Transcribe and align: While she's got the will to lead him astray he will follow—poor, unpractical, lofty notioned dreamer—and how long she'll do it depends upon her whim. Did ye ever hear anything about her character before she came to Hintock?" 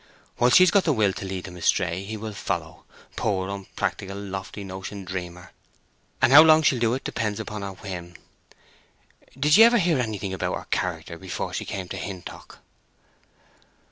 While 0.37 0.49
she's 0.49 0.71
got 0.71 0.83
the 0.85 0.93
will 0.93 1.13
to 1.13 1.25
lead 1.25 1.47
him 1.47 1.55
astray 1.57 2.03
he 2.03 2.17
will 2.17 2.33
follow—poor, 2.33 3.49
unpractical, 3.49 4.17
lofty 4.17 4.63
notioned 4.63 5.05
dreamer—and 5.05 6.31
how 6.33 6.41
long 6.41 6.63
she'll 6.63 6.79
do 6.79 6.95
it 6.95 7.03
depends 7.03 7.39
upon 7.39 7.61
her 7.61 7.73
whim. 7.73 8.15
Did 9.39 9.57
ye 9.57 9.63
ever 9.63 9.77
hear 9.77 9.99
anything 9.99 10.33
about 10.33 10.57
her 10.57 10.65
character 10.71 11.19
before 11.19 11.53
she 11.53 11.65
came 11.65 11.87
to 11.89 11.97
Hintock?" 11.97 12.57